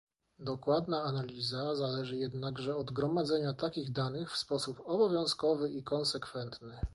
Dokładna 0.39 1.03
analiza 1.03 1.75
zależy 1.75 2.17
jednakże 2.17 2.75
od 2.75 2.91
gromadzenia 2.91 3.53
takich 3.53 3.91
danych 3.91 4.31
w 4.33 4.37
sposób 4.37 4.81
obowiązkowy 4.85 5.69
i 5.69 5.83
konsekwentny 5.83 6.79